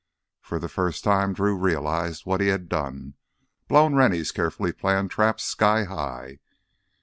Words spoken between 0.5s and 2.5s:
the first time Drew realized what he